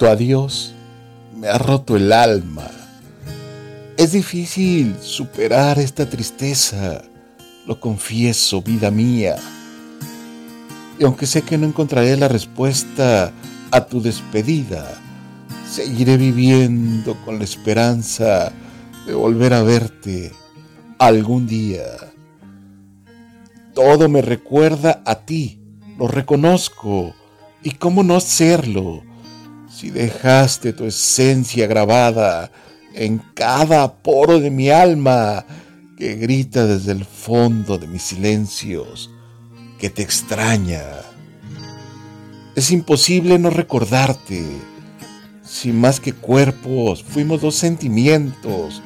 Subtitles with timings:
[0.00, 0.72] Tu adiós
[1.36, 2.70] me ha roto el alma.
[3.98, 7.02] Es difícil superar esta tristeza,
[7.66, 9.36] lo confieso, vida mía.
[10.98, 13.30] Y aunque sé que no encontraré la respuesta
[13.70, 14.90] a tu despedida,
[15.70, 18.52] seguiré viviendo con la esperanza
[19.06, 20.32] de volver a verte
[20.98, 21.84] algún día.
[23.74, 25.60] Todo me recuerda a ti,
[25.98, 27.12] lo reconozco,
[27.62, 29.09] y cómo no hacerlo
[29.80, 32.52] si dejaste tu esencia grabada
[32.94, 35.46] en cada poro de mi alma
[35.96, 39.10] que grita desde el fondo de mis silencios
[39.78, 40.82] que te extraña.
[42.54, 44.44] Es imposible no recordarte.
[45.42, 48.82] Si más que cuerpos, fuimos dos sentimientos,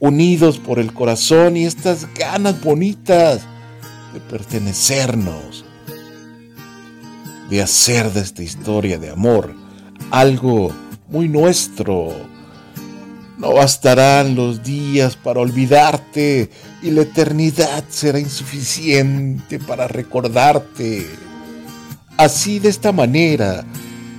[0.00, 3.42] unidos por el corazón y estas ganas bonitas
[4.12, 5.64] de pertenecernos,
[7.48, 9.63] de hacer de esta historia de amor
[10.14, 10.70] algo
[11.08, 12.12] muy nuestro.
[13.36, 16.50] No bastarán los días para olvidarte
[16.82, 21.04] y la eternidad será insuficiente para recordarte.
[22.16, 23.64] Así de esta manera,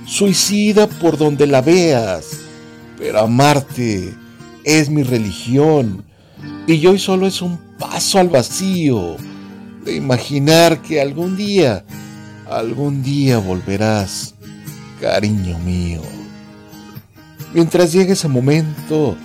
[0.04, 2.40] suicida por donde la veas,
[2.98, 4.12] pero amarte
[4.64, 6.04] es mi religión
[6.66, 9.16] y hoy solo es un paso al vacío
[9.82, 11.86] de imaginar que algún día,
[12.50, 14.34] algún día volverás,
[15.00, 16.02] cariño mío.
[17.54, 19.16] Mientras llegue ese momento,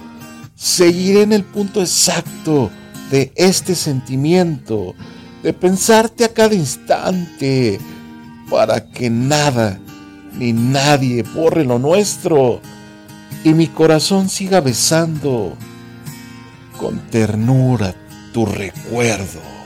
[0.55, 2.71] seguiré en el punto exacto
[3.09, 4.95] de este sentimiento,
[5.43, 7.79] de pensarte a cada instante,
[8.49, 9.79] para que nada
[10.37, 12.61] ni nadie borre lo nuestro
[13.43, 15.53] y mi corazón siga besando
[16.77, 17.95] con ternura
[18.33, 19.60] tu recuerdo.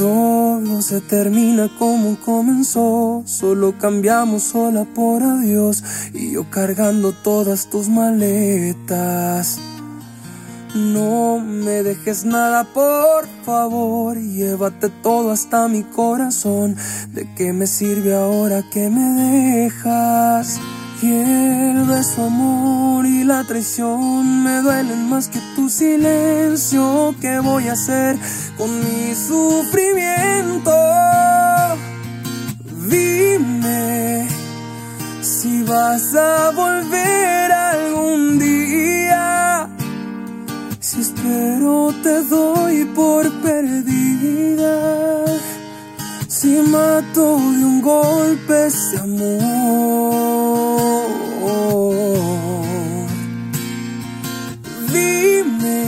[0.00, 5.84] Todo se termina como comenzó, solo cambiamos sola por adiós
[6.14, 9.58] y yo cargando todas tus maletas.
[10.74, 16.76] No me dejes nada, por favor, llévate todo hasta mi corazón.
[17.12, 20.58] ¿De qué me sirve ahora que me dejas?
[21.02, 27.14] Y el beso, amor y la traición me duelen más que tu silencio.
[27.22, 28.18] ¿Qué voy a hacer
[28.58, 29.89] con mi sufrimiento?
[35.70, 39.68] Vas a volver algún día.
[40.80, 44.76] Si espero te doy por perdida.
[46.26, 47.24] Si mato
[47.56, 49.40] de un golpe ese amor.
[54.92, 55.82] Dime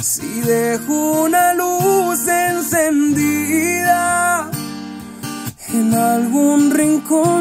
[0.00, 4.06] si dejo una luz encendida
[5.78, 7.35] en algún rincón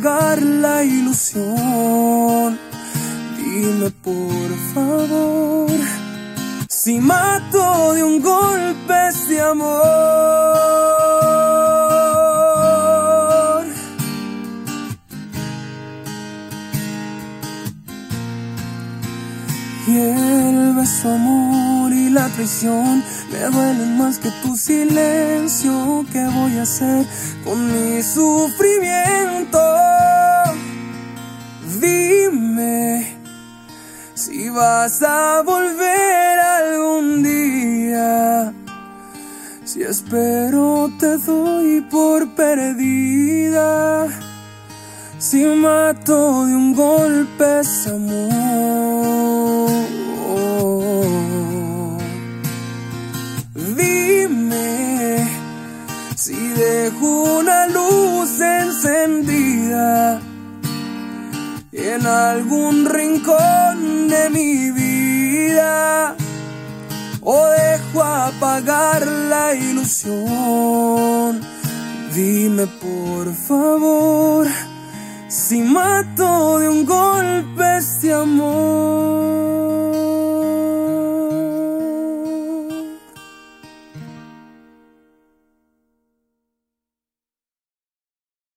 [0.00, 2.58] apagar la ilusión.
[3.36, 5.70] Dime por favor
[6.68, 9.80] si mato de un golpe este amor.
[19.86, 26.06] Y el beso, amor y la traición me duelen más que tu silencio.
[26.12, 27.04] ¿Qué voy a hacer
[27.44, 29.09] con mi sufrimiento?
[34.60, 38.52] Vas a volver algún día.
[39.64, 44.06] Si espero te doy por perdida.
[45.18, 49.70] Si mato de un golpe ese amor.
[53.80, 54.68] Dime
[56.16, 57.08] si dejo
[57.40, 60.20] una luz encendida
[61.72, 63.39] en algún rincón
[64.30, 66.16] mi vida
[67.22, 71.40] o dejo apagar la ilusión.
[72.14, 74.46] Dime por favor
[75.28, 79.29] si mato de un golpe este amor.